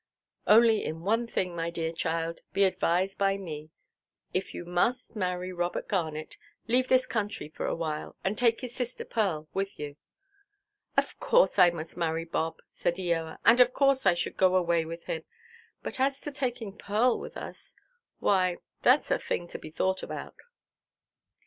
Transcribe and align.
Only 0.47 0.83
in 0.83 1.01
one 1.03 1.27
thing, 1.27 1.55
my 1.55 1.69
dear 1.69 1.91
child, 1.91 2.39
be 2.53 2.63
advised 2.63 3.19
by 3.19 3.37
me. 3.37 3.69
If 4.33 4.51
you 4.55 4.65
must 4.65 5.15
marry 5.15 5.53
Robert 5.53 5.87
Garnet, 5.87 6.37
leave 6.67 6.87
this 6.87 7.05
country 7.05 7.49
for 7.49 7.67
a 7.67 7.75
while, 7.75 8.15
and 8.23 8.35
take 8.35 8.61
his 8.61 8.73
sister 8.73 9.05
Pearl 9.05 9.47
with 9.53 9.77
you." 9.77 9.97
"Of 10.97 11.19
course 11.19 11.59
I 11.59 11.69
must 11.69 11.97
marry 11.97 12.25
Bob," 12.25 12.61
said 12.71 12.95
Eoa; 12.95 13.37
"and 13.45 13.59
of 13.59 13.73
course 13.75 14.07
I 14.07 14.15
should 14.15 14.37
go 14.37 14.55
away 14.55 14.85
with 14.85 15.03
him. 15.03 15.23
But 15.83 15.99
as 15.99 16.19
to 16.21 16.31
taking 16.31 16.79
Pearl 16.79 17.19
with 17.19 17.37
us, 17.37 17.75
why, 18.17 18.57
thatʼs 18.83 19.11
a 19.11 19.19
thing 19.19 19.47
to 19.49 19.59
be 19.59 19.69
thought 19.69 20.01
about." 20.01 20.33